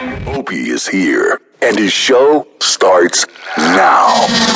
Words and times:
Opie 0.00 0.70
is 0.70 0.88
here, 0.88 1.42
and 1.60 1.78
his 1.78 1.92
show 1.92 2.46
starts 2.60 3.26
now. 3.58 4.49